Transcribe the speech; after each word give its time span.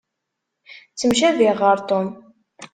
Ttemcabiɣ 0.91 1.55
ɣer 1.61 1.77
Tom. 1.89 2.07